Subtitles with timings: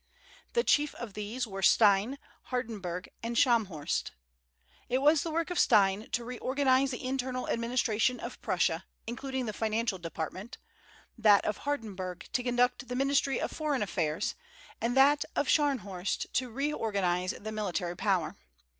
[0.53, 2.17] The chief of these were Stein,
[2.49, 4.09] Hardenberg, and Scharnhorst.
[4.89, 9.53] It was the work of Stein to reorganize the internal administration of Prussia, including the
[9.53, 10.57] financial department;
[11.19, 14.33] that of Hardenberg to conduct the ministry of foreign affairs;
[14.81, 18.35] and that of Scharnhorst to reorganize the military power.